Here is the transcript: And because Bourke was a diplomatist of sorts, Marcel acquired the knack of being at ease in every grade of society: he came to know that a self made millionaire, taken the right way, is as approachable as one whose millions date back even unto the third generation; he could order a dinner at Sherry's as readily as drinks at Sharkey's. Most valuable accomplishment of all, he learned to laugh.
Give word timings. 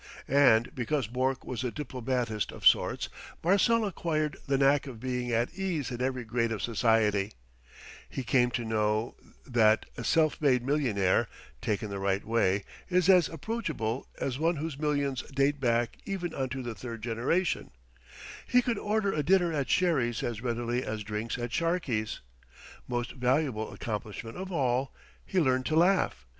And 0.27 0.73
because 0.73 1.05
Bourke 1.05 1.45
was 1.45 1.63
a 1.63 1.69
diplomatist 1.69 2.51
of 2.51 2.65
sorts, 2.65 3.07
Marcel 3.43 3.85
acquired 3.85 4.35
the 4.47 4.57
knack 4.57 4.87
of 4.87 4.99
being 4.99 5.31
at 5.31 5.53
ease 5.53 5.91
in 5.91 6.01
every 6.01 6.23
grade 6.23 6.51
of 6.51 6.63
society: 6.63 7.33
he 8.09 8.23
came 8.23 8.49
to 8.49 8.65
know 8.65 9.15
that 9.45 9.85
a 9.97 10.03
self 10.03 10.41
made 10.41 10.63
millionaire, 10.65 11.27
taken 11.61 11.91
the 11.91 11.99
right 11.99 12.25
way, 12.25 12.65
is 12.89 13.09
as 13.09 13.29
approachable 13.29 14.07
as 14.19 14.39
one 14.39 14.55
whose 14.55 14.79
millions 14.79 15.21
date 15.29 15.59
back 15.59 15.99
even 16.05 16.33
unto 16.33 16.63
the 16.63 16.73
third 16.73 17.03
generation; 17.03 17.69
he 18.47 18.63
could 18.63 18.79
order 18.79 19.13
a 19.13 19.21
dinner 19.21 19.53
at 19.53 19.69
Sherry's 19.69 20.23
as 20.23 20.41
readily 20.41 20.83
as 20.83 21.03
drinks 21.03 21.37
at 21.37 21.53
Sharkey's. 21.53 22.21
Most 22.87 23.11
valuable 23.11 23.71
accomplishment 23.71 24.35
of 24.35 24.51
all, 24.51 24.95
he 25.23 25.39
learned 25.39 25.67
to 25.67 25.75
laugh. 25.75 26.25